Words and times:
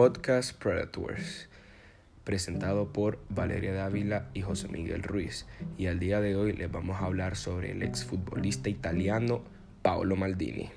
podcast 0.00 0.54
Predators, 0.54 1.46
presentado 2.24 2.90
por 2.90 3.18
Valeria 3.28 3.74
Dávila 3.74 4.30
y 4.32 4.40
José 4.40 4.66
Miguel 4.68 5.02
Ruiz. 5.02 5.44
Y 5.76 5.88
al 5.88 5.98
día 5.98 6.22
de 6.22 6.36
hoy 6.36 6.54
les 6.54 6.72
vamos 6.72 6.96
a 7.02 7.04
hablar 7.04 7.36
sobre 7.36 7.72
el 7.72 7.82
exfutbolista 7.82 8.70
italiano 8.70 9.42
Paolo 9.82 10.16
Maldini. 10.16 10.70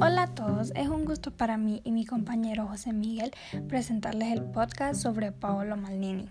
Hola 0.00 0.22
a 0.24 0.34
todos, 0.34 0.72
es 0.74 0.88
un 0.88 1.04
gusto 1.04 1.30
para 1.30 1.56
mí 1.56 1.80
y 1.84 1.92
mi 1.92 2.06
compañero 2.06 2.66
José 2.66 2.92
Miguel 2.92 3.30
presentarles 3.68 4.32
el 4.32 4.42
podcast 4.42 5.00
sobre 5.00 5.30
Paolo 5.30 5.76
Maldini. 5.76 6.28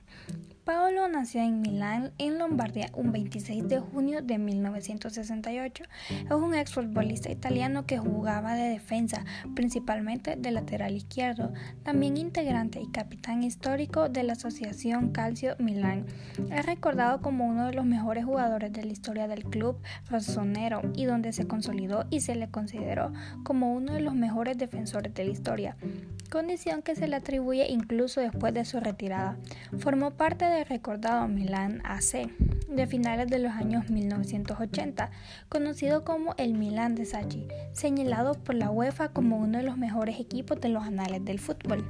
Paolo 0.64 1.08
nació 1.08 1.42
en 1.42 1.60
Milán, 1.60 2.12
en 2.20 2.38
Lombardía, 2.38 2.92
un 2.94 3.12
26 3.12 3.68
de 3.68 3.80
junio 3.80 4.22
de 4.22 4.38
1968. 4.38 5.84
Es 6.26 6.32
un 6.32 6.54
exfutbolista 6.54 7.32
italiano 7.32 7.88
que 7.88 7.98
jugaba 7.98 8.54
de 8.54 8.70
defensa, 8.70 9.26
principalmente 9.56 10.36
de 10.36 10.52
lateral 10.52 10.96
izquierdo, 10.96 11.52
también 11.82 12.16
integrante 12.16 12.80
y 12.80 12.92
capitán 12.92 13.42
histórico 13.42 14.08
de 14.08 14.22
la 14.22 14.34
Asociación 14.34 15.10
Calcio 15.10 15.56
Milán. 15.58 16.06
Es 16.52 16.64
recordado 16.68 17.22
como 17.22 17.48
uno 17.48 17.66
de 17.66 17.74
los 17.74 17.86
mejores 17.86 18.24
jugadores 18.24 18.72
de 18.72 18.86
la 18.86 18.92
historia 18.92 19.28
del 19.28 19.46
club 19.46 19.80
rossonero 20.12 20.82
y 20.96 21.06
donde 21.06 21.34
se 21.34 21.48
consolidó 21.48 22.06
y 22.12 22.20
se 22.20 22.36
le 22.36 22.52
consideró 22.52 23.12
como 23.44 23.74
uno 23.74 23.94
de 23.94 24.02
los 24.02 24.14
mejores 24.14 24.60
defensores 24.60 25.12
de 25.16 25.26
la 25.26 25.32
historia, 25.32 25.76
condición 26.30 26.84
que 26.84 26.96
se 26.96 27.08
le 27.08 27.16
atribuye 27.16 27.68
incluso 27.68 28.22
después 28.22 28.54
de 28.54 28.64
su 28.64 28.80
retirada. 28.80 29.38
Formó 29.80 30.12
parte 30.12 30.46
de 30.46 30.51
recordado 30.68 31.28
Milan 31.28 31.82
AC 31.86 32.30
de 32.68 32.88
finales 32.88 33.28
de 33.28 33.40
los 33.40 33.54
años 33.54 33.90
1980, 33.90 35.10
conocido 35.50 36.04
como 36.04 36.36
el 36.38 36.54
Milan 36.54 36.96
de 36.96 37.06
Sacchi, 37.06 37.48
señalado 37.74 38.34
por 38.34 38.56
la 38.56 38.70
UEFA 38.70 39.10
como 39.10 39.38
uno 39.38 39.58
de 39.58 39.64
los 39.64 39.78
mejores 39.78 40.20
equipos 40.20 40.60
de 40.60 40.70
los 40.70 40.84
anales 40.84 41.24
del 41.24 41.40
fútbol. 41.40 41.86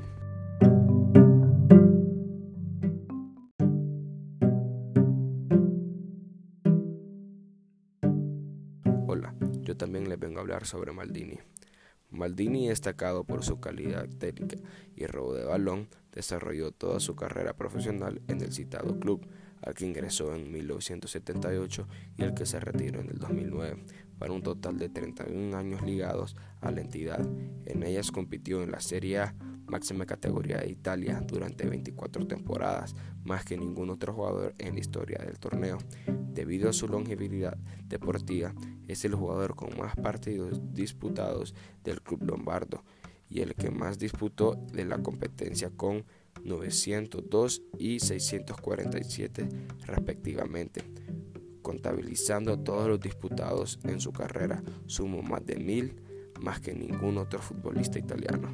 Hola, 9.08 9.34
yo 9.62 9.76
también 9.76 10.08
les 10.08 10.20
vengo 10.20 10.38
a 10.38 10.42
hablar 10.42 10.66
sobre 10.66 10.92
Maldini. 10.92 11.40
Maldini, 12.12 12.68
destacado 12.68 13.24
por 13.24 13.44
su 13.44 13.60
calidad 13.60 14.08
técnica 14.08 14.58
y 14.96 15.06
robo 15.06 15.34
de 15.34 15.46
balón, 15.46 15.88
desarrolló 16.12 16.72
toda 16.72 17.00
su 17.00 17.16
carrera 17.16 17.54
profesional 17.56 18.22
en 18.28 18.42
el 18.42 18.52
citado 18.52 19.00
club, 19.00 19.26
al 19.62 19.74
que 19.74 19.86
ingresó 19.86 20.36
en 20.36 20.52
1978 20.52 21.88
y 22.18 22.24
al 22.24 22.34
que 22.34 22.46
se 22.46 22.60
retiró 22.60 23.00
en 23.00 23.10
el 23.10 23.20
2009, 23.20 23.84
para 24.20 24.34
un 24.34 24.44
total 24.44 24.78
de 24.78 24.90
31 24.90 25.56
años 25.56 25.82
ligados 25.82 26.36
a 26.60 26.72
la 26.72 26.82
entidad. 26.82 27.26
En 27.66 27.84
ellas 27.84 28.12
compitió 28.12 28.62
en 28.62 28.72
la 28.72 28.82
Serie 28.82 29.20
A, 29.20 29.36
máxima 29.72 30.06
categoría 30.06 30.58
de 30.58 30.70
Italia, 30.70 31.24
durante 31.26 31.66
24 31.66 32.28
temporadas, 32.28 32.94
más 33.24 33.46
que 33.46 33.58
ningún 33.58 33.90
otro 33.90 34.14
jugador 34.14 34.54
en 34.58 34.74
la 34.74 34.82
historia 34.82 35.20
del 35.26 35.40
torneo. 35.40 35.78
Debido 36.34 36.70
a 36.70 36.74
su 36.74 36.88
longevidad 36.88 37.58
deportiva, 37.86 38.54
es 38.88 39.06
el 39.06 39.16
jugador 39.16 39.56
con 39.56 39.78
más 39.78 39.96
partidos 39.96 40.60
disputados 40.74 41.56
del 41.84 42.02
club 42.02 42.24
lombardo 42.24 42.84
y 43.30 43.40
el 43.40 43.56
que 43.56 43.72
más 43.72 43.98
disputó 43.98 44.56
de 44.74 44.84
la 44.84 45.02
competencia 45.02 45.70
con 45.70 46.04
902 46.44 47.62
y 47.80 48.00
647 48.00 49.48
respectivamente. 49.86 50.84
Contabilizando 51.62 52.60
todos 52.60 52.90
los 52.90 53.00
disputados 53.00 53.80
en 53.84 54.02
su 54.02 54.12
carrera, 54.12 54.62
sumó 54.86 55.22
más 55.22 55.46
de 55.46 55.56
mil, 55.56 55.96
más 56.42 56.60
que 56.60 56.74
ningún 56.74 57.18
otro 57.18 57.40
futbolista 57.40 58.00
italiano. 58.00 58.50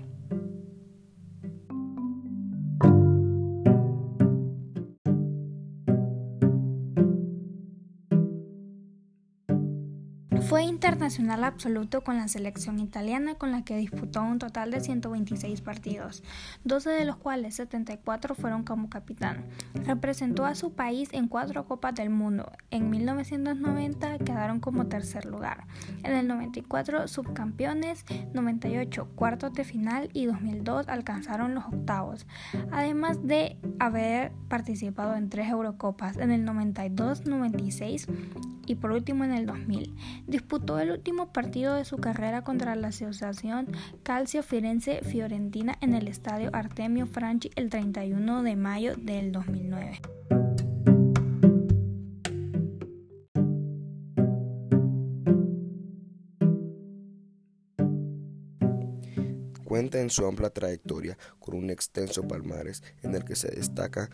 Internacional 11.08 11.46
absoluto 11.46 12.04
con 12.04 12.18
la 12.18 12.28
selección 12.28 12.80
italiana 12.80 13.36
con 13.36 13.54
la 13.54 13.64
que 13.64 13.78
disputó 13.78 14.22
un 14.24 14.40
total 14.40 14.72
de 14.72 14.82
126 14.82 15.62
partidos, 15.62 16.22
12 16.66 16.90
de 16.90 17.06
los 17.06 17.16
cuales 17.16 17.56
74 17.56 18.36
fueron 18.36 18.64
como 18.64 18.90
capitán. 18.90 19.46
Representó 19.86 20.46
a 20.46 20.54
su 20.54 20.74
país 20.74 21.08
en 21.14 21.30
cuatro 21.30 21.66
Copas 21.66 21.96
del 21.96 22.10
Mundo. 22.10 22.52
En 22.72 22.90
1990 22.90 24.18
quedaron 24.18 24.60
como 24.60 24.88
tercer 24.88 25.24
lugar. 25.24 25.66
En 26.04 26.12
el 26.12 26.28
94 26.28 27.08
subcampeones, 27.08 28.04
98 28.34 29.08
cuartos 29.16 29.54
de 29.54 29.64
final 29.64 30.10
y 30.12 30.26
2002 30.26 30.90
alcanzaron 30.90 31.56
los 31.56 31.64
octavos. 31.68 32.28
Además 32.70 33.26
de 33.26 33.56
haber 33.80 34.34
participado 34.50 35.16
en 35.16 35.30
tres 35.30 35.48
Eurocopas 35.48 36.18
en 36.18 36.32
el 36.32 36.44
92, 36.44 37.26
96 37.26 38.10
y 38.68 38.76
por 38.76 38.92
último 38.92 39.24
en 39.24 39.32
el 39.32 39.46
2000. 39.46 39.96
Disputó 40.28 40.80
el 40.80 40.92
último 40.92 41.34
partido 41.34 41.74
de 41.76 41.86
su 41.86 41.98
carrera 41.98 42.44
contra 42.44 42.76
la 42.76 42.90
Asociación 42.90 43.68
Calcio 44.04 44.44
Firenze 44.44 45.02
Fiorentina 45.04 45.78
en 45.82 45.96
el 45.96 46.08
estadio 46.08 46.52
Artemio 46.54 47.08
Franchi 47.08 47.50
el 47.56 47.70
31 47.70 48.44
de 48.44 48.56
mayo 48.56 48.96
del 48.96 49.32
2009. 49.32 50.02
En 59.78 60.10
su 60.10 60.26
amplia 60.26 60.50
trayectoria 60.50 61.20
con 61.40 61.56
un 61.56 61.70
extenso 61.70 62.28
palmares 62.28 62.82
en 63.04 63.14
el 63.14 63.24
que 63.24 63.36
se 63.36 63.50
destaca 63.50 64.10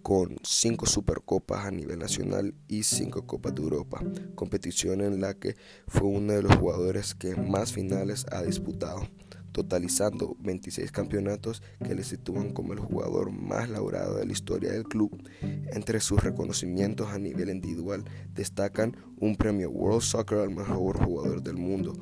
con 0.00 0.36
cinco 0.44 0.86
Supercopas 0.86 1.66
a 1.66 1.72
nivel 1.72 1.98
nacional 1.98 2.54
y 2.68 2.84
cinco 2.84 3.26
Copas 3.26 3.52
de 3.56 3.62
Europa, 3.62 4.00
competición 4.36 5.00
en 5.00 5.20
la 5.20 5.34
que 5.34 5.56
fue 5.88 6.06
uno 6.06 6.34
de 6.34 6.42
los 6.42 6.54
jugadores 6.54 7.16
que 7.16 7.34
más 7.34 7.72
finales 7.72 8.26
ha 8.30 8.42
disputado, 8.42 9.08
totalizando 9.50 10.36
26 10.38 10.92
campeonatos 10.92 11.64
que 11.84 11.96
le 11.96 12.04
sitúan 12.04 12.52
como 12.52 12.72
el 12.72 12.78
jugador 12.78 13.32
más 13.32 13.68
laureado 13.68 14.18
de 14.18 14.26
la 14.26 14.32
historia 14.32 14.70
del 14.70 14.84
club. 14.84 15.20
Entre 15.40 15.98
sus 15.98 16.22
reconocimientos 16.22 17.08
a 17.08 17.18
nivel 17.18 17.50
individual 17.50 18.04
destacan 18.34 18.96
un 19.18 19.34
premio 19.34 19.68
World 19.68 20.02
Soccer 20.02 20.38
al 20.38 20.54
mejor 20.54 21.04
jugador 21.04 21.42
del 21.42 21.56
mundo, 21.56 21.92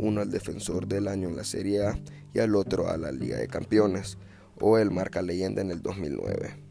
uno 0.00 0.20
al 0.20 0.30
defensor 0.30 0.86
del 0.86 1.08
año 1.08 1.28
en 1.28 1.36
la 1.36 1.44
Serie 1.44 1.86
A 1.86 1.98
y 2.34 2.38
al 2.38 2.56
otro 2.56 2.88
a 2.88 2.96
la 2.96 3.12
Liga 3.12 3.36
de 3.36 3.48
Campeones, 3.48 4.18
o 4.60 4.78
el 4.78 4.90
marca 4.90 5.22
leyenda 5.22 5.62
en 5.62 5.70
el 5.70 5.82
2009. 5.82 6.69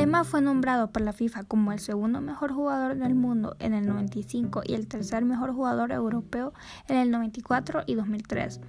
Además 0.00 0.28
fue 0.28 0.40
nombrado 0.40 0.90
por 0.90 1.02
la 1.02 1.12
FIFA 1.12 1.44
como 1.44 1.72
el 1.72 1.78
segundo 1.78 2.22
mejor 2.22 2.54
jugador 2.54 2.96
del 2.96 3.14
mundo 3.14 3.54
en 3.58 3.74
el 3.74 3.86
95 3.86 4.62
y 4.64 4.72
el 4.72 4.88
tercer 4.88 5.26
mejor 5.26 5.52
jugador 5.52 5.92
europeo 5.92 6.54
en 6.88 6.96
el 6.96 7.10
94 7.10 7.82
y 7.86 7.96
2003. 7.96 8.60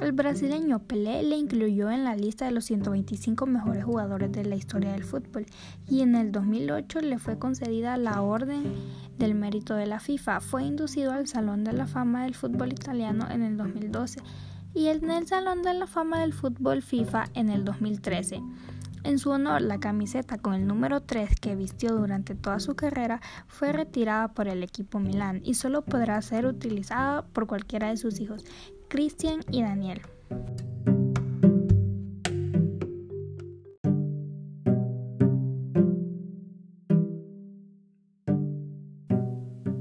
El 0.00 0.12
brasileño 0.12 0.78
Pelé 0.78 1.22
le 1.24 1.36
incluyó 1.36 1.90
en 1.90 2.04
la 2.04 2.16
lista 2.16 2.46
de 2.46 2.52
los 2.52 2.64
125 2.64 3.44
mejores 3.44 3.84
jugadores 3.84 4.32
de 4.32 4.46
la 4.46 4.56
historia 4.56 4.92
del 4.92 5.04
fútbol 5.04 5.44
y 5.86 6.00
en 6.00 6.14
el 6.14 6.32
2008 6.32 7.02
le 7.02 7.18
fue 7.18 7.38
concedida 7.38 7.98
la 7.98 8.22
Orden 8.22 8.72
del 9.18 9.34
Mérito 9.34 9.74
de 9.74 9.84
la 9.84 10.00
FIFA. 10.00 10.40
Fue 10.40 10.64
inducido 10.64 11.12
al 11.12 11.26
Salón 11.26 11.64
de 11.64 11.74
la 11.74 11.86
Fama 11.86 12.22
del 12.24 12.34
Fútbol 12.34 12.72
Italiano 12.72 13.28
en 13.30 13.42
el 13.42 13.58
2012 13.58 14.22
y 14.72 14.86
en 14.86 15.10
el 15.10 15.26
Salón 15.26 15.60
de 15.60 15.74
la 15.74 15.86
Fama 15.86 16.20
del 16.20 16.32
Fútbol 16.32 16.80
FIFA 16.80 17.26
en 17.34 17.50
el 17.50 17.66
2013. 17.66 18.40
En 19.04 19.18
su 19.18 19.30
honor, 19.30 19.62
la 19.62 19.78
camiseta 19.78 20.38
con 20.38 20.54
el 20.54 20.66
número 20.66 21.00
3 21.02 21.38
que 21.40 21.54
vistió 21.54 21.94
durante 21.94 22.34
toda 22.34 22.60
su 22.60 22.74
carrera 22.74 23.20
fue 23.46 23.72
retirada 23.72 24.28
por 24.28 24.48
el 24.48 24.62
equipo 24.62 24.98
Milán 24.98 25.40
y 25.44 25.54
solo 25.54 25.82
podrá 25.82 26.20
ser 26.22 26.46
utilizada 26.46 27.26
por 27.26 27.46
cualquiera 27.46 27.88
de 27.88 27.96
sus 27.96 28.20
hijos, 28.20 28.44
Christian 28.88 29.40
y 29.50 29.62
Daniel. 29.62 30.02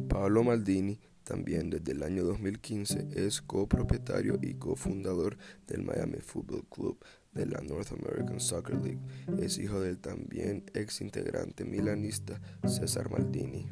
Paolo 0.09 0.43
Maldini 0.43 0.99
también 1.27 1.69
desde 1.69 1.91
el 1.91 2.03
año 2.03 2.23
2015 2.23 3.09
es 3.15 3.41
copropietario 3.41 4.39
y 4.41 4.53
cofundador 4.53 5.37
del 5.67 5.83
Miami 5.83 6.19
Football 6.21 6.65
Club 6.69 6.97
de 7.37 7.45
la 7.45 7.61
North 7.61 7.91
American 7.91 8.39
Soccer 8.39 8.75
League. 8.83 8.99
Es 9.39 9.57
hijo 9.59 9.79
del 9.79 9.99
también 9.99 10.63
ex 10.73 11.01
integrante 11.01 11.63
milanista 11.63 12.41
César 12.65 13.09
Maldini. 13.11 13.69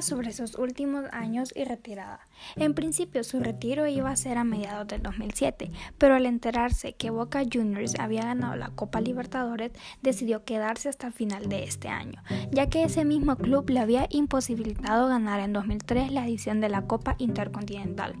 Sobre 0.00 0.32
sus 0.32 0.56
últimos 0.56 1.06
años 1.12 1.52
y 1.56 1.64
retirada. 1.64 2.20
En 2.56 2.74
principio 2.74 3.24
su 3.24 3.40
retiro 3.40 3.86
iba 3.88 4.10
a 4.10 4.16
ser 4.16 4.38
a 4.38 4.44
mediados 4.44 4.86
del 4.86 5.02
2007, 5.02 5.72
pero 5.98 6.14
al 6.14 6.24
enterarse 6.24 6.92
que 6.92 7.10
Boca 7.10 7.42
Juniors 7.52 7.94
había 7.98 8.22
ganado 8.22 8.54
la 8.54 8.70
Copa 8.70 9.00
Libertadores, 9.00 9.72
decidió 10.00 10.44
quedarse 10.44 10.88
hasta 10.88 11.08
el 11.08 11.12
final 11.12 11.48
de 11.48 11.64
este 11.64 11.88
año, 11.88 12.22
ya 12.52 12.68
que 12.68 12.84
ese 12.84 13.04
mismo 13.04 13.36
club 13.36 13.68
le 13.70 13.80
había 13.80 14.06
imposibilitado 14.10 15.08
ganar 15.08 15.40
en 15.40 15.52
2003 15.52 16.12
la 16.12 16.24
edición 16.24 16.60
de 16.60 16.68
la 16.68 16.82
Copa 16.82 17.16
Intercontinental. 17.18 18.14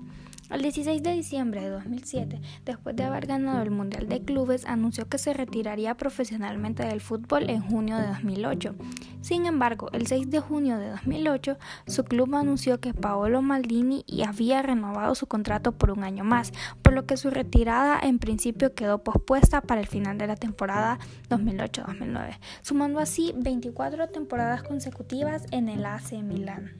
El 0.50 0.62
16 0.62 1.02
de 1.02 1.12
diciembre 1.12 1.60
de 1.60 1.68
2007, 1.68 2.40
después 2.64 2.96
de 2.96 3.04
haber 3.04 3.26
ganado 3.26 3.60
el 3.60 3.70
Mundial 3.70 4.08
de 4.08 4.22
Clubes, 4.22 4.64
anunció 4.64 5.06
que 5.06 5.18
se 5.18 5.34
retiraría 5.34 5.94
profesionalmente 5.94 6.86
del 6.86 7.02
fútbol 7.02 7.50
en 7.50 7.60
junio 7.60 7.98
de 7.98 8.06
2008. 8.06 8.74
Sin 9.20 9.44
embargo, 9.44 9.90
el 9.92 10.06
6 10.06 10.30
de 10.30 10.40
junio 10.40 10.78
de 10.78 10.88
2008, 10.88 11.58
su 11.86 12.04
club 12.04 12.34
anunció 12.34 12.80
que 12.80 12.94
Paolo 12.94 13.42
Maldini 13.42 14.06
había 14.26 14.62
renovado 14.62 15.14
su 15.14 15.26
contrato 15.26 15.72
por 15.72 15.90
un 15.90 16.02
año 16.02 16.24
más, 16.24 16.52
por 16.80 16.94
lo 16.94 17.04
que 17.04 17.18
su 17.18 17.28
retirada 17.28 18.00
en 18.02 18.18
principio 18.18 18.74
quedó 18.74 19.04
pospuesta 19.04 19.60
para 19.60 19.82
el 19.82 19.86
final 19.86 20.16
de 20.16 20.28
la 20.28 20.36
temporada 20.36 20.98
2008-2009, 21.28 22.38
sumando 22.62 23.00
así 23.00 23.34
24 23.36 24.08
temporadas 24.08 24.62
consecutivas 24.62 25.44
en 25.50 25.68
el 25.68 25.84
AC 25.84 26.12
Milán. 26.22 26.72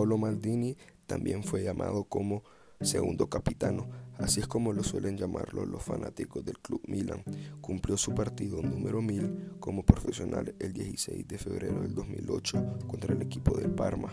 Paolo 0.00 0.16
Maldini 0.16 0.78
también 1.06 1.44
fue 1.44 1.62
llamado 1.62 2.04
como 2.04 2.42
segundo 2.80 3.28
capitano, 3.28 3.86
así 4.16 4.40
es 4.40 4.46
como 4.46 4.72
lo 4.72 4.82
suelen 4.82 5.18
llamarlo 5.18 5.66
los 5.66 5.82
fanáticos 5.82 6.42
del 6.42 6.58
Club 6.58 6.80
Milan. 6.86 7.22
Cumplió 7.60 7.98
su 7.98 8.14
partido 8.14 8.62
número 8.62 9.02
1000 9.02 9.56
como 9.60 9.84
profesional 9.84 10.54
el 10.58 10.72
16 10.72 11.28
de 11.28 11.36
febrero 11.36 11.82
del 11.82 11.94
2008 11.94 12.78
contra 12.86 13.12
el 13.12 13.20
equipo 13.20 13.54
del 13.58 13.72
Parma. 13.72 14.10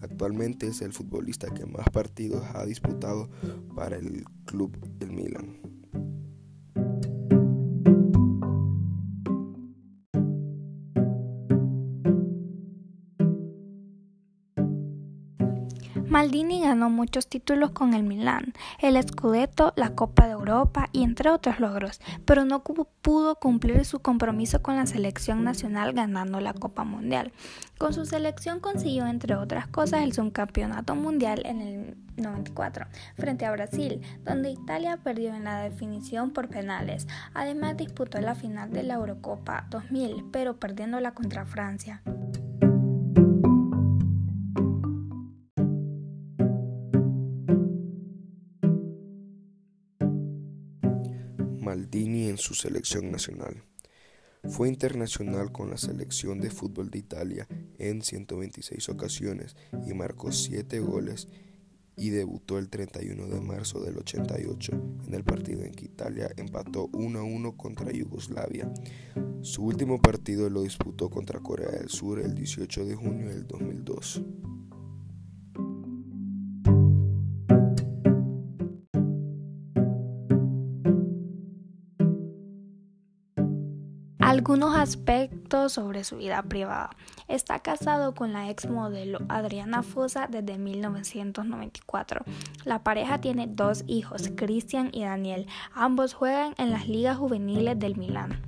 Actualmente 0.00 0.68
es 0.68 0.82
el 0.82 0.92
futbolista 0.92 1.52
que 1.52 1.66
más 1.66 1.90
partidos 1.90 2.44
ha 2.54 2.64
disputado 2.64 3.28
para 3.74 3.96
el 3.96 4.22
Club 4.44 4.78
del 5.00 5.10
Milan. 5.10 5.58
Maldini 16.14 16.60
ganó 16.60 16.90
muchos 16.90 17.26
títulos 17.26 17.72
con 17.72 17.92
el 17.92 18.04
Milán, 18.04 18.52
el 18.78 19.02
Scudetto, 19.02 19.72
la 19.74 19.96
Copa 19.96 20.26
de 20.26 20.34
Europa 20.34 20.88
y 20.92 21.02
entre 21.02 21.28
otros 21.28 21.58
logros, 21.58 22.00
pero 22.24 22.44
no 22.44 22.62
pudo 22.62 23.34
cumplir 23.34 23.84
su 23.84 23.98
compromiso 23.98 24.62
con 24.62 24.76
la 24.76 24.86
selección 24.86 25.42
nacional 25.42 25.92
ganando 25.92 26.38
la 26.38 26.54
Copa 26.54 26.84
Mundial. 26.84 27.32
Con 27.78 27.94
su 27.94 28.06
selección 28.06 28.60
consiguió 28.60 29.08
entre 29.08 29.34
otras 29.34 29.66
cosas 29.66 30.04
el 30.04 30.12
subcampeonato 30.12 30.94
mundial 30.94 31.42
en 31.46 31.60
el 31.60 31.96
94 32.16 32.86
frente 33.16 33.44
a 33.44 33.50
Brasil, 33.50 34.00
donde 34.22 34.52
Italia 34.52 35.00
perdió 35.02 35.34
en 35.34 35.42
la 35.42 35.62
definición 35.62 36.30
por 36.30 36.48
penales. 36.48 37.08
Además 37.34 37.76
disputó 37.76 38.20
la 38.20 38.36
final 38.36 38.70
de 38.70 38.84
la 38.84 38.94
Eurocopa 38.94 39.66
2000, 39.68 40.26
pero 40.30 40.60
perdiéndola 40.60 41.10
contra 41.10 41.44
Francia. 41.44 42.02
En 51.74 52.38
su 52.38 52.54
selección 52.54 53.10
nacional. 53.10 53.64
Fue 54.48 54.68
internacional 54.68 55.50
con 55.50 55.70
la 55.70 55.76
selección 55.76 56.40
de 56.40 56.48
fútbol 56.48 56.88
de 56.88 57.00
Italia 57.00 57.48
en 57.78 58.00
126 58.00 58.88
ocasiones 58.90 59.56
y 59.84 59.92
marcó 59.92 60.30
7 60.30 60.78
goles 60.78 61.26
y 61.96 62.10
debutó 62.10 62.58
el 62.58 62.68
31 62.68 63.26
de 63.26 63.40
marzo 63.40 63.80
del 63.80 63.98
88 63.98 64.72
en 65.08 65.14
el 65.14 65.24
partido 65.24 65.64
en 65.64 65.72
que 65.72 65.86
Italia 65.86 66.30
empató 66.36 66.90
1 66.92 67.18
a 67.18 67.24
1 67.24 67.56
contra 67.56 67.90
Yugoslavia. 67.90 68.72
Su 69.42 69.64
último 69.64 70.00
partido 70.00 70.48
lo 70.50 70.62
disputó 70.62 71.10
contra 71.10 71.40
Corea 71.40 71.70
del 71.70 71.88
Sur 71.88 72.20
el 72.20 72.36
18 72.36 72.84
de 72.84 72.94
junio 72.94 73.30
del 73.30 73.48
2002. 73.48 74.22
Algunos 84.44 84.76
aspectos 84.76 85.72
sobre 85.72 86.04
su 86.04 86.18
vida 86.18 86.42
privada. 86.42 86.90
Está 87.28 87.60
casado 87.60 88.14
con 88.14 88.34
la 88.34 88.50
ex 88.50 88.68
modelo 88.68 89.20
Adriana 89.30 89.82
Fosa 89.82 90.28
desde 90.30 90.58
1994. 90.58 92.26
La 92.66 92.84
pareja 92.84 93.22
tiene 93.22 93.46
dos 93.46 93.84
hijos, 93.86 94.30
Cristian 94.36 94.90
y 94.92 95.04
Daniel. 95.04 95.46
Ambos 95.72 96.12
juegan 96.12 96.52
en 96.58 96.70
las 96.70 96.86
ligas 96.88 97.16
juveniles 97.16 97.78
del 97.78 97.96
Milán. 97.96 98.38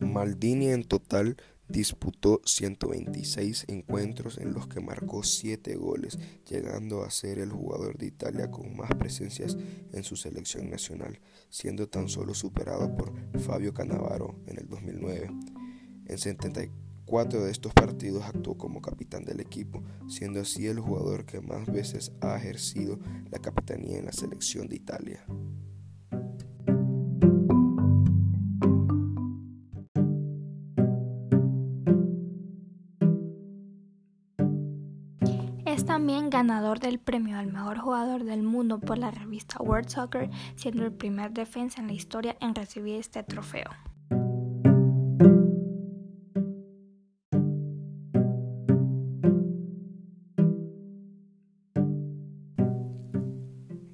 Maldini 0.00 0.72
en 0.72 0.82
total 0.82 1.36
Disputó 1.70 2.40
126 2.44 3.66
encuentros 3.68 4.38
en 4.38 4.52
los 4.52 4.66
que 4.66 4.80
marcó 4.80 5.22
7 5.22 5.76
goles, 5.76 6.18
llegando 6.48 7.04
a 7.04 7.10
ser 7.10 7.38
el 7.38 7.52
jugador 7.52 7.96
de 7.96 8.06
Italia 8.06 8.50
con 8.50 8.76
más 8.76 8.90
presencias 8.98 9.56
en 9.92 10.02
su 10.02 10.16
selección 10.16 10.68
nacional, 10.68 11.20
siendo 11.48 11.88
tan 11.88 12.08
solo 12.08 12.34
superado 12.34 12.96
por 12.96 13.12
Fabio 13.40 13.72
Cannavaro 13.72 14.34
en 14.46 14.58
el 14.58 14.68
2009. 14.68 15.30
En 16.06 16.18
74 16.18 17.44
de 17.44 17.52
estos 17.52 17.72
partidos 17.72 18.24
actuó 18.24 18.58
como 18.58 18.82
capitán 18.82 19.24
del 19.24 19.38
equipo, 19.38 19.84
siendo 20.08 20.40
así 20.40 20.66
el 20.66 20.80
jugador 20.80 21.24
que 21.24 21.40
más 21.40 21.66
veces 21.66 22.10
ha 22.20 22.36
ejercido 22.36 22.98
la 23.30 23.38
capitanía 23.38 23.98
en 23.98 24.06
la 24.06 24.12
selección 24.12 24.66
de 24.66 24.74
Italia. 24.74 25.24
También 35.90 36.30
ganador 36.30 36.78
del 36.78 37.00
premio 37.00 37.36
al 37.36 37.48
mejor 37.52 37.80
jugador 37.80 38.22
del 38.22 38.44
mundo 38.44 38.78
por 38.78 38.96
la 38.96 39.10
revista 39.10 39.60
World 39.60 39.88
Soccer, 39.88 40.30
siendo 40.54 40.84
el 40.84 40.92
primer 40.92 41.32
defensa 41.32 41.80
en 41.80 41.88
la 41.88 41.94
historia 41.94 42.36
en 42.40 42.54
recibir 42.54 43.00
este 43.00 43.24
trofeo. 43.24 43.68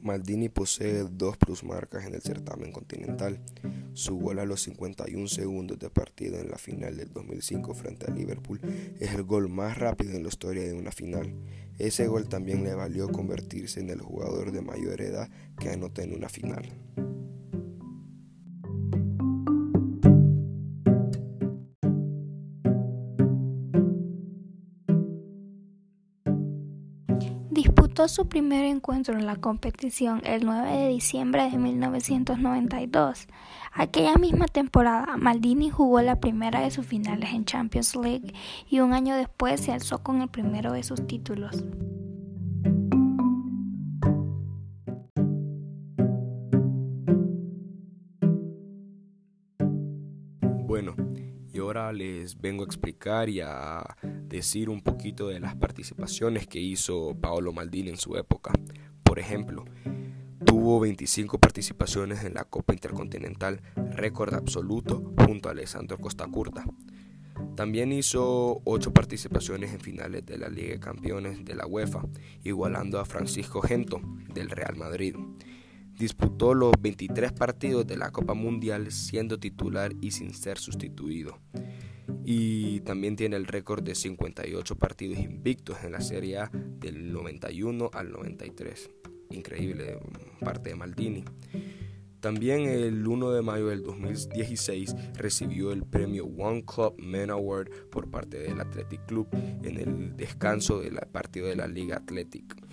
Maldini 0.02 0.50
posee 0.50 1.04
dos 1.10 1.38
plusmarcas 1.38 2.04
en 2.04 2.12
el 2.12 2.20
certamen 2.20 2.72
continental. 2.72 3.40
Su 3.96 4.18
gol 4.18 4.40
a 4.40 4.44
los 4.44 4.60
51 4.60 5.26
segundos 5.26 5.78
de 5.78 5.88
partido 5.88 6.38
en 6.38 6.50
la 6.50 6.58
final 6.58 6.98
del 6.98 7.14
2005 7.14 7.72
frente 7.72 8.04
a 8.04 8.14
Liverpool 8.14 8.60
es 9.00 9.14
el 9.14 9.22
gol 9.22 9.48
más 9.48 9.78
rápido 9.78 10.12
en 10.12 10.22
la 10.22 10.28
historia 10.28 10.64
de 10.64 10.74
una 10.74 10.92
final. 10.92 11.34
Ese 11.78 12.06
gol 12.06 12.28
también 12.28 12.62
le 12.62 12.74
valió 12.74 13.08
convertirse 13.08 13.80
en 13.80 13.88
el 13.88 14.02
jugador 14.02 14.52
de 14.52 14.60
mayor 14.60 15.00
edad 15.00 15.30
que 15.58 15.70
anota 15.70 16.02
en 16.02 16.12
una 16.12 16.28
final. 16.28 16.70
Su 28.04 28.28
primer 28.28 28.64
encuentro 28.66 29.18
en 29.18 29.26
la 29.26 29.36
competición 29.36 30.20
el 30.24 30.44
9 30.44 30.70
de 30.70 30.88
diciembre 30.88 31.50
de 31.50 31.58
1992. 31.58 33.26
Aquella 33.72 34.14
misma 34.16 34.46
temporada, 34.46 35.16
Maldini 35.16 35.70
jugó 35.70 36.00
la 36.02 36.20
primera 36.20 36.60
de 36.60 36.70
sus 36.70 36.86
finales 36.86 37.30
en 37.32 37.44
Champions 37.44 37.96
League 37.96 38.32
y 38.68 38.78
un 38.78 38.92
año 38.92 39.16
después 39.16 39.60
se 39.60 39.72
alzó 39.72 40.04
con 40.04 40.22
el 40.22 40.28
primero 40.28 40.72
de 40.72 40.84
sus 40.84 41.04
títulos. 41.06 41.64
Bueno, 50.66 50.94
y 51.52 51.58
ahora 51.58 51.92
les 51.92 52.40
vengo 52.40 52.62
a 52.62 52.66
explicar 52.66 53.28
y 53.28 53.40
a 53.40 53.84
decir 54.28 54.68
un 54.68 54.80
poquito 54.80 55.28
de 55.28 55.40
las 55.40 55.56
participaciones 55.56 56.46
que 56.46 56.60
hizo 56.60 57.16
Paolo 57.20 57.52
Maldini 57.52 57.90
en 57.90 57.96
su 57.96 58.16
época. 58.16 58.52
Por 59.02 59.18
ejemplo, 59.18 59.64
tuvo 60.44 60.80
25 60.80 61.38
participaciones 61.38 62.24
en 62.24 62.34
la 62.34 62.44
Copa 62.44 62.72
Intercontinental, 62.72 63.60
récord 63.92 64.34
absoluto 64.34 65.14
junto 65.24 65.48
a 65.48 65.52
Alessandro 65.52 65.98
Costa 65.98 66.26
Curta. 66.26 66.64
También 67.54 67.92
hizo 67.92 68.60
ocho 68.64 68.92
participaciones 68.92 69.72
en 69.72 69.80
finales 69.80 70.24
de 70.26 70.38
la 70.38 70.48
Liga 70.48 70.72
de 70.72 70.80
Campeones 70.80 71.44
de 71.44 71.54
la 71.54 71.66
UEFA, 71.66 72.02
igualando 72.44 72.98
a 72.98 73.04
Francisco 73.04 73.60
Gento 73.60 74.00
del 74.32 74.50
Real 74.50 74.76
Madrid. 74.76 75.16
Disputó 75.98 76.52
los 76.52 76.72
23 76.80 77.32
partidos 77.32 77.86
de 77.86 77.96
la 77.96 78.10
Copa 78.10 78.34
Mundial 78.34 78.92
siendo 78.92 79.38
titular 79.38 79.92
y 80.00 80.10
sin 80.10 80.34
ser 80.34 80.58
sustituido. 80.58 81.38
Y 82.24 82.80
también 82.80 83.16
tiene 83.16 83.36
el 83.36 83.46
récord 83.46 83.82
de 83.82 83.94
58 83.94 84.76
partidos 84.76 85.18
invictos 85.18 85.78
en 85.84 85.92
la 85.92 86.00
Serie 86.00 86.38
A 86.38 86.50
del 86.52 87.12
91 87.12 87.90
al 87.92 88.10
93. 88.10 88.90
Increíble 89.30 89.98
parte 90.40 90.70
de 90.70 90.76
Maldini. 90.76 91.24
También 92.20 92.62
el 92.62 93.06
1 93.06 93.30
de 93.30 93.42
mayo 93.42 93.68
del 93.68 93.84
2016 93.84 94.96
recibió 95.14 95.70
el 95.70 95.84
premio 95.84 96.24
One 96.24 96.64
Club 96.64 96.94
Men 96.98 97.30
Award 97.30 97.70
por 97.90 98.10
parte 98.10 98.38
del 98.38 98.60
Athletic 98.60 99.06
Club 99.06 99.28
en 99.62 99.76
el 99.76 100.16
descanso 100.16 100.80
del 100.80 100.98
partido 101.12 101.46
de 101.46 101.56
la 101.56 101.68
Liga 101.68 101.98
Athletic. 101.98 102.65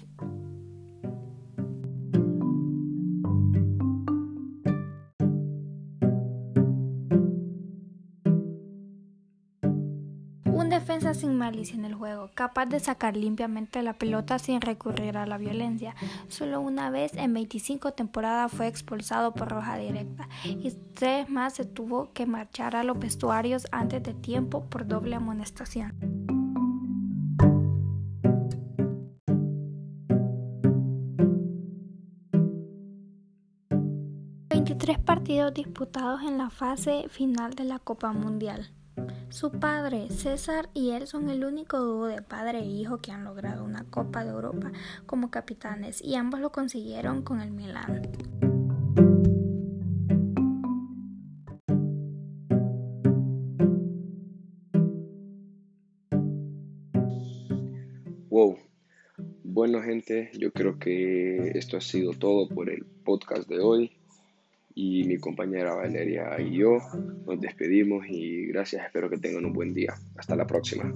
Defensa 10.73 11.13
sin 11.13 11.37
malicia 11.37 11.75
en 11.75 11.85
el 11.85 11.93
juego, 11.93 12.31
capaz 12.33 12.65
de 12.65 12.79
sacar 12.79 13.15
limpiamente 13.15 13.83
la 13.83 13.93
pelota 13.93 14.39
sin 14.39 14.59
recurrir 14.59 15.17
a 15.17 15.27
la 15.27 15.37
violencia. 15.37 15.95
Solo 16.29 16.61
una 16.61 16.89
vez 16.89 17.13
en 17.15 17.33
25 17.33 17.93
temporadas 17.93 18.51
fue 18.51 18.67
expulsado 18.67 19.33
por 19.33 19.49
roja 19.49 19.77
directa 19.77 20.27
y 20.43 20.71
tres 20.95 21.29
más 21.29 21.53
se 21.53 21.65
tuvo 21.65 22.11
que 22.13 22.25
marchar 22.25 22.75
a 22.75 22.83
los 22.83 22.97
vestuarios 22.97 23.67
antes 23.71 24.01
de 24.01 24.13
tiempo 24.13 24.65
por 24.65 24.87
doble 24.87 25.15
amonestación. 25.15 25.93
...23 34.49 35.03
partidos 35.03 35.53
disputados 35.53 36.21
en 36.21 36.37
la 36.37 36.49
fase 36.49 37.07
final 37.09 37.53
de 37.53 37.63
la 37.63 37.79
Copa 37.79 38.11
Mundial. 38.11 38.71
Su 39.33 39.49
padre, 39.49 40.11
César, 40.11 40.69
y 40.75 40.91
él 40.91 41.07
son 41.07 41.27
el 41.27 41.43
único 41.43 41.79
dúo 41.79 42.05
de 42.05 42.21
padre 42.21 42.59
e 42.59 42.65
hijo 42.67 42.99
que 42.99 43.11
han 43.11 43.23
logrado 43.23 43.65
una 43.65 43.83
Copa 43.83 44.23
de 44.23 44.29
Europa 44.29 44.71
como 45.07 45.31
capitanes 45.31 46.03
y 46.03 46.13
ambos 46.13 46.39
lo 46.39 46.51
consiguieron 46.51 47.23
con 47.23 47.41
el 47.41 47.49
Milan. 47.49 48.03
Wow. 58.29 58.59
Bueno 59.43 59.81
gente, 59.81 60.29
yo 60.37 60.51
creo 60.53 60.77
que 60.77 61.57
esto 61.57 61.77
ha 61.77 61.81
sido 61.81 62.13
todo 62.13 62.47
por 62.47 62.69
el 62.69 62.85
podcast 63.03 63.49
de 63.49 63.61
hoy 63.61 64.02
y 64.75 65.03
mi 65.03 65.17
compañera 65.17 65.75
Valeria 65.75 66.39
y 66.39 66.57
yo 66.57 66.77
nos 67.25 67.39
despedimos 67.39 68.05
y 68.09 68.47
gracias, 68.47 68.85
espero 68.85 69.09
que 69.09 69.17
tengan 69.17 69.45
un 69.45 69.53
buen 69.53 69.73
día. 69.73 69.93
Hasta 70.15 70.35
la 70.35 70.47
próxima. 70.47 70.91